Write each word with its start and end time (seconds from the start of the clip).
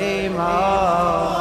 الإمام 0.00 1.36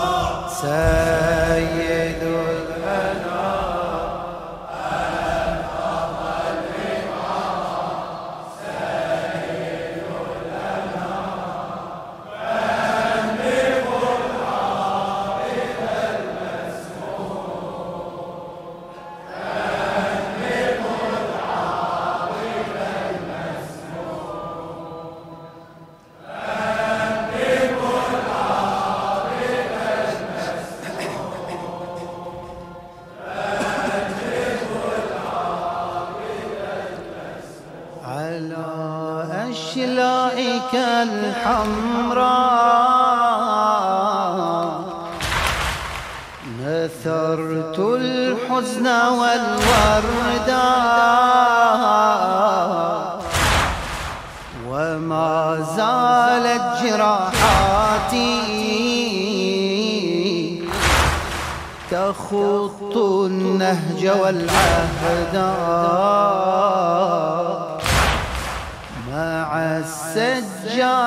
أشلائك 40.70 41.08
الحمراء 41.08 42.30
نثرت 46.60 47.78
الحزن 47.78 48.86
والوردة 48.86 50.70
وما 54.68 55.58
زالت 55.76 56.66
جراحاتي 56.82 58.30
تخط 61.90 62.96
النهج 62.96 64.02
والعهد 64.22 65.36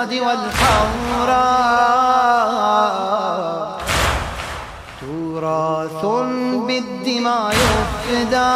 السجاد 0.04 0.14
والحوراء 0.20 1.64
تراث 5.02 6.06
بالدماء 6.68 7.54
يفدى. 7.54 8.54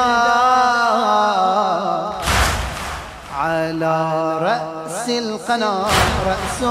على 3.37 3.95
رأس 4.41 5.09
القنا 5.09 5.85
رأس. 6.27 6.61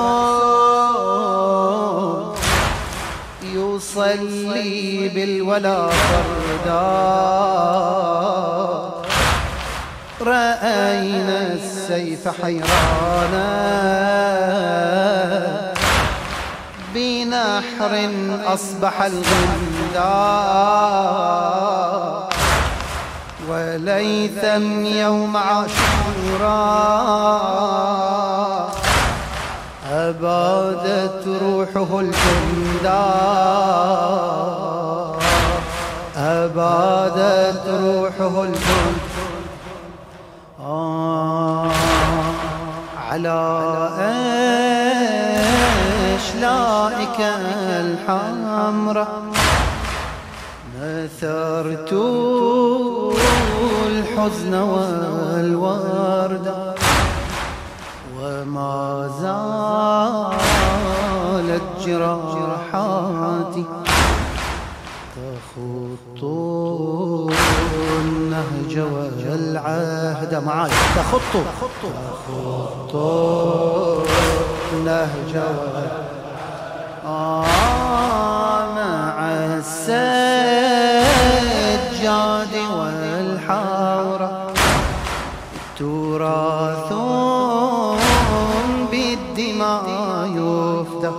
يصلي 3.43 5.09
بالولا 5.15 5.89
فردا. 5.89 6.87
رأينا 10.21 11.41
السيف 11.87 12.29
حيرانا 12.43 13.47
بنحر 16.95 18.11
أصبح 18.47 19.03
الغندا 19.03 20.17
وليثم 23.49 24.85
يوم 24.85 25.37
عاشورا 25.37 26.57
أبادت 29.93 31.27
روحه 31.43 32.01
الجندا 32.01 33.56
الحمراء 47.21 49.23
نثرت 50.81 51.93
الحزن 53.87 54.55
والورد. 54.55 56.47
وما 58.21 59.09
زالت 61.47 61.63
جراحاتي 61.87 63.65
تخط 65.17 66.23
النهج 68.01 68.75
والعهد. 68.79 70.33
معاي. 70.47 70.71
تخط. 70.97 71.33
تخط 71.33 71.83
النهج 74.73 75.33
آه 75.37 76.16
مع 78.77 79.17
السجاد 79.59 80.25
والحورة. 82.79 84.53
تراث 85.79 86.93
بالدماء 88.91 89.87
يفدى 90.35 91.13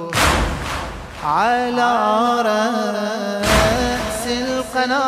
على 1.23 1.91
رأس 2.41 4.23
القنا 4.27 5.05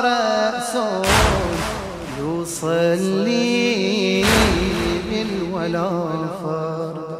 رأس 0.00 0.74
يصلي 2.20 3.52
بالولا 5.10 5.88
فرد 6.44 7.10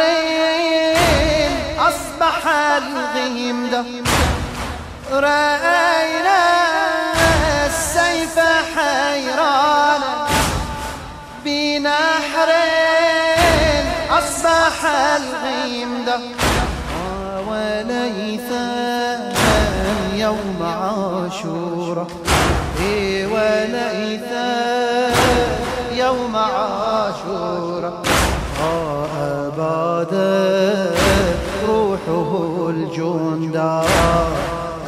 بنحر 0.00 0.96
أصبح 1.78 2.46
الغيم 2.46 3.70
رأينا 5.12 6.42
السيف 7.66 8.38
حيرانا. 8.76 10.26
بنحر 11.44 12.50
أصبح 14.10 14.84
الغيم 15.16 16.04
وليث 17.48 18.50
يوم 20.14 20.60
عاشورا. 20.62 22.06
إيه 22.80 23.26
وليث 23.26 24.32
يوم 25.92 26.36
عاشورا. 26.36 28.02
أبادت 29.20 30.98
روحه 31.68 32.30
الجندا 32.70 33.84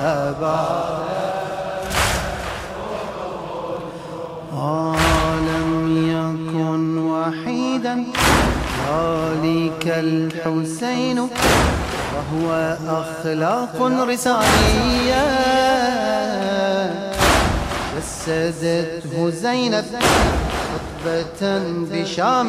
أبادت 0.02 1.06
لم 5.48 5.70
يكن 6.16 6.98
وحيدا. 6.98 7.94
ذلك 8.88 9.84
الحسين. 9.86 11.18
وهو 12.16 12.76
أخلاق 12.88 13.78
رسالية. 14.08 15.26
جسدته 17.96 19.30
زينب 19.30 19.84
خطبة 21.04 21.42
بشام. 21.90 22.48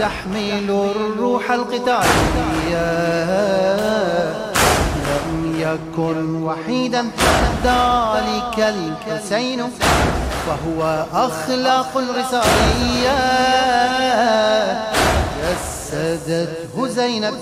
تحمل 0.00 0.90
الروح 0.96 1.50
القتالية. 1.50 2.84
لم 5.06 5.54
يكن 5.58 6.42
وحيدا 6.42 7.02
ذلك 7.64 8.58
الحسين 8.58 9.70
فهو 10.46 11.06
أخلاق 11.12 11.96
الرسالية. 11.96 13.18
جسدته 15.42 16.88
زينب 16.88 17.34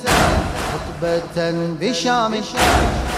خطبة 0.73 1.51
بشام 1.81 2.35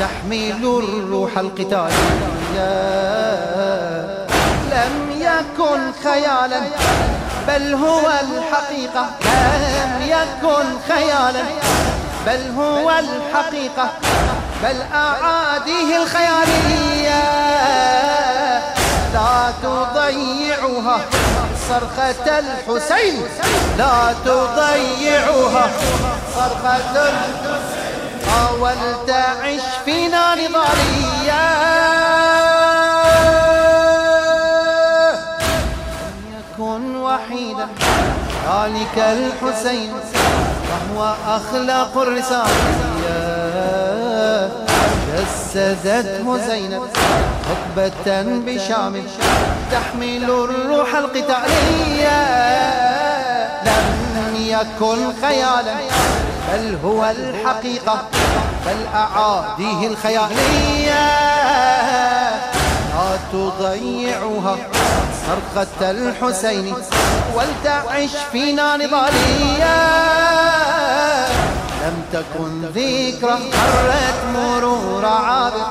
تحمل 0.00 0.64
الروح 0.64 1.38
القتالية. 1.38 2.74
لم 4.72 4.94
يكن 5.20 5.80
خيالا 6.04 6.60
بل 7.48 7.74
هو 7.74 8.10
الحقيقة 8.10 9.06
لم 9.24 10.02
يكن 10.02 10.66
خيالا. 10.88 11.44
بل 12.26 12.50
هو 12.58 12.90
الحقيقة 12.90 13.88
بل 14.62 14.82
أعاديه 14.94 16.02
الخيالية. 16.02 17.24
لا 19.14 19.52
تضيع 19.62 20.34
تضيعوها 20.54 21.00
صرخة 21.68 22.38
الحسين 22.38 23.22
لا 23.78 24.14
تضيعوها 24.24 25.70
صرخة 26.34 27.08
الحسين. 27.08 27.94
ولتعش 28.60 29.60
فينا 29.84 30.34
نضالية. 30.34 31.83
يكن 36.54 36.96
وحيدا 36.96 37.68
ذلك 38.46 38.96
الحسين 38.98 39.92
وهو 40.70 41.14
أخلاق 41.28 41.98
الرسالة. 41.98 42.50
جسدته 45.14 46.38
زينب 46.48 46.82
حقبة 47.48 48.22
بشام. 48.46 49.02
تحمل 49.72 50.24
الروح 50.24 50.94
القتالية. 50.94 52.20
لم 53.64 54.36
يكن 54.36 55.12
خيالا 55.22 55.74
بل 56.52 56.78
هو 56.84 57.04
الحقيقة 57.04 58.02
بل 58.66 58.86
أعاديه 58.94 59.86
الخيالية. 59.86 61.04
لا 62.94 63.18
تضيعها. 63.32 64.56
صرخة 65.26 65.90
الحسين. 65.90 66.74
ولتعش 67.34 68.10
فينا 68.32 68.76
نضالية 68.76 69.76
لم 71.84 72.02
تكن 72.12 72.62
ذكرى 72.62 73.38
مرت 73.52 74.20
مرور 74.34 75.06
عابر 75.06 75.66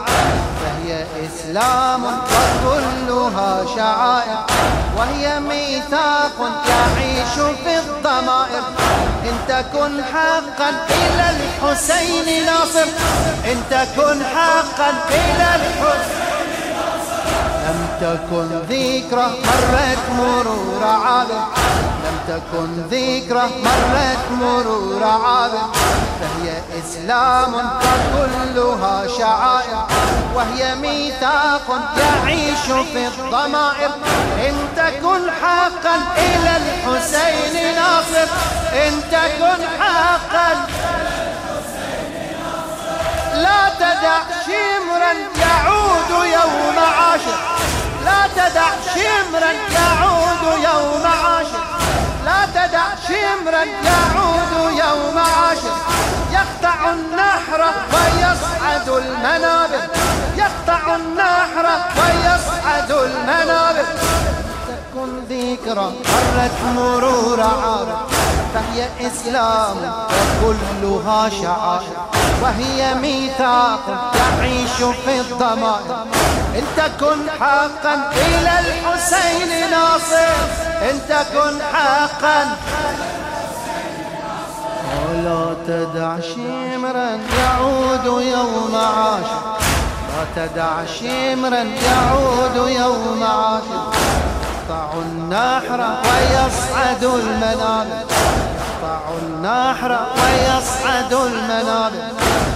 فهي 0.62 1.06
إسلام 1.26 2.04
وكلها 2.06 3.66
شعائر. 3.76 4.38
وهي 4.98 5.40
ميثاق 5.40 6.38
يعيش 6.70 7.34
في 7.64 7.80
الضمائر. 7.80 8.64
إن 9.24 9.36
تكن 9.48 10.04
حقا 10.04 10.70
إلى 10.90 11.26
الحسين 11.36 12.46
ناصر. 12.46 12.88
إن 13.52 13.58
تكن 13.72 14.24
حقا 14.24 14.90
إلى 15.10 15.56
الحسين 15.56 16.33
لم 17.64 17.88
تكن 18.02 18.48
ذكرى 18.70 19.28
مرت 19.46 20.04
مرور 20.18 20.84
عابر 20.84 21.44
لم 22.04 22.18
تكن 22.28 22.70
ذكرى 22.92 23.50
مرت 23.64 24.24
مرور 24.32 25.04
عابر 25.04 25.68
فهي 26.20 26.62
إسلام 26.80 27.54
وكلها 28.16 29.08
شعائر. 29.18 29.86
وهي 30.36 30.76
ميثاق 30.76 31.68
يعيش 31.98 32.66
في 32.94 33.08
الضمائر. 33.08 33.92
إن 34.48 34.56
تكن 34.76 35.32
حقا 35.42 35.96
إلى 36.18 36.58
الحسين 36.58 37.76
ناصر. 37.76 38.28
إن 38.74 38.94
تكن 39.12 39.60
حقا 39.80 40.68
لا 43.34 43.70
تدع 43.80 44.20
شمرا 44.46 45.14
يعود 45.42 46.26
يوم 46.26 46.78
عاشر. 46.80 47.38
لا 48.06 48.28
تدع 48.36 48.70
شمرا 48.94 49.52
يعود 49.52 50.60
يوم 50.64 51.06
عاشر. 51.06 51.64
لا 52.26 52.46
تدع 52.56 52.86
شمرا 53.08 53.64
يعود 53.64 54.72
يوم 54.80 55.18
عاشر. 55.18 55.76
يقطع 56.32 56.92
النحر 56.92 57.62
ويصعد 57.94 58.90
المنابر. 58.90 59.82
يقطع 60.38 60.96
النحر 60.96 61.66
ويصعد 61.98 62.92
المنابر. 62.92 63.86
تكن 64.68 65.20
ذكرى 65.30 65.94
مرت 66.06 66.60
مرور 66.76 67.42
عار 67.42 68.08
فهي 68.54 69.08
إسلام 69.08 69.78
وكلها 70.44 71.30
شعائر 71.30 71.98
وهي 72.42 72.94
ميثاق 72.94 74.14
يعيش 74.16 74.96
في 75.06 75.20
الضمائر. 75.20 76.06
إن 76.56 76.64
تكن 76.78 77.30
حقا 77.40 78.12
إلى 78.12 78.60
الحسين 78.60 79.72
ناصر 79.72 80.36
إن 80.82 81.00
تكن 81.10 81.62
حقا 81.74 82.46
ولا 85.10 85.56
تدع 85.68 86.20
شمرا 86.20 87.20
يعود 87.40 88.06
يوم 88.06 88.76
عاشر. 88.76 89.42
لا 90.10 90.24
تدع 90.36 90.86
شمرا 90.86 91.64
يعود 91.64 92.70
يوم 92.70 93.24
عاشر. 93.24 93.94
يقطع 94.64 94.94
النحر 94.94 95.82
ويصعد 96.04 97.04
المنابر 97.04 98.04
النحر 99.18 99.92
ويصعد 99.92 101.14
المنابر. 101.14 101.96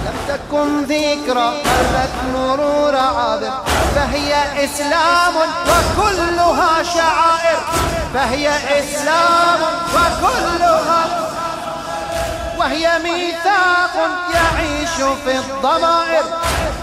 لم 0.05 0.17
تكن 0.27 0.83
ذكرى 0.83 1.51
مرت 1.65 2.15
مرور 2.33 2.95
عابر. 2.95 3.51
فهي 3.95 4.35
إسلام 4.65 5.35
وكلها 5.67 6.83
شعائر. 6.83 7.59
فهي 8.13 8.49
إسلام 8.79 9.59
وكلها 9.93 11.05
وهي 12.57 12.99
ميثاق 12.99 13.95
يعيش 14.33 14.95
في 15.25 15.37
الضمائر. 15.37 16.23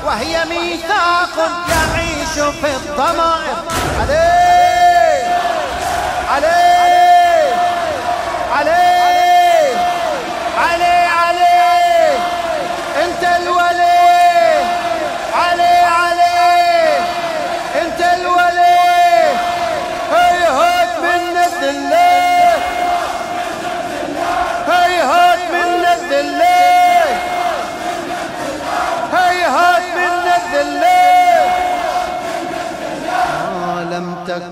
وهي 0.06 0.44
ميثاق 0.44 1.50
يعيش 1.68 2.54
في 2.60 2.76
الضمائر. 2.76 3.56
عليه! 4.00 5.36
عليه! 6.30 6.73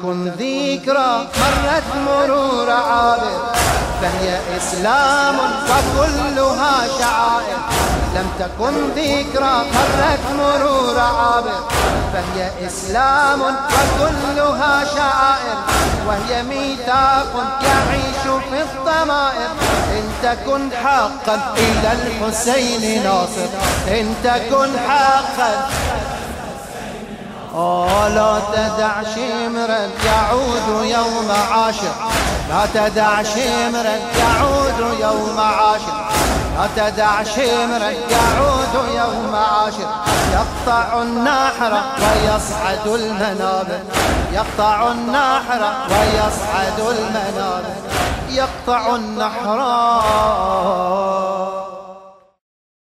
تكن 0.03 0.25
ذكرى 0.25 1.27
مرت 1.39 1.89
مرور 2.07 2.71
عابر 2.71 3.41
فهي 4.03 4.39
إسلام 4.57 5.37
وكلها 5.39 6.75
شعائر. 6.99 7.59
لم 8.15 8.27
تكن 8.39 8.75
ذكرى 8.97 9.55
مرت 9.75 10.25
مرور 10.39 11.01
عابر 11.01 11.61
فهي 12.13 12.51
إسلام 12.67 13.41
وكلها 13.41 14.85
شعائر. 14.85 15.57
وهي 16.07 16.43
ميثاق 16.43 17.33
يعيش 17.63 18.43
في 18.51 18.63
الضمائر 18.63 19.51
إن 19.93 20.05
تكن 20.23 20.71
حقا 20.85 21.55
إلى 21.57 21.93
الحسين 21.93 23.05
ناصر 23.05 23.49
إن 23.89 24.15
تكن 24.25 24.79
حقا 24.89 25.69
لا 27.55 28.41
تدع 28.53 29.03
شمرا 29.15 29.91
يعود 30.05 30.85
يوم 30.85 31.31
عاشر. 31.53 31.95
لا 32.49 32.67
تدع 32.75 33.23
شمرا 33.23 33.97
يعود 34.19 35.01
يوم 35.01 35.41
عاشر. 35.41 36.11
لا 36.57 36.67
تدع 36.77 37.23
شمرا 37.23 37.91
يعود 37.91 38.75
يوم 38.95 39.35
عاشر. 39.35 39.89
يقطع 40.33 41.03
النحر 41.03 41.73
ويصعد 42.03 42.87
المنابر 42.87 43.81
يقطع 44.33 44.91
النحر 44.91 45.73
ويصعد 45.91 46.79
المنابر 46.81 47.75
يقطع 48.31 48.97
النحر. 48.97 49.59